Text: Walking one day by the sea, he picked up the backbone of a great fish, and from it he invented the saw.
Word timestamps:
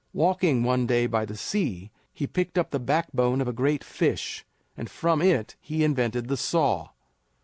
Walking 0.13 0.63
one 0.63 0.87
day 0.87 1.05
by 1.05 1.25
the 1.25 1.37
sea, 1.37 1.91
he 2.11 2.25
picked 2.25 2.57
up 2.57 2.71
the 2.71 2.79
backbone 2.79 3.39
of 3.39 3.47
a 3.47 3.53
great 3.53 3.83
fish, 3.83 4.43
and 4.75 4.89
from 4.89 5.21
it 5.21 5.55
he 5.61 5.83
invented 5.83 6.27
the 6.27 6.37
saw. 6.37 6.89